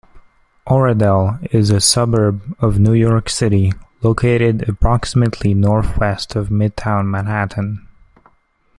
[0.65, 7.87] Oradell is a suburb of New York City, located approximately northwest of Midtown Manhattan.